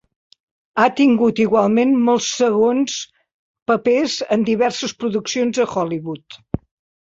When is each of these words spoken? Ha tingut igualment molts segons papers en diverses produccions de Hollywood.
Ha 0.83 0.85
tingut 0.99 1.41
igualment 1.43 1.91
molts 2.07 2.29
segons 2.37 2.95
papers 3.73 4.17
en 4.37 4.47
diverses 4.49 4.97
produccions 5.05 5.61
de 5.61 5.69
Hollywood. 5.77 6.41